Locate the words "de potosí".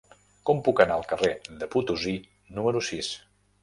1.61-2.17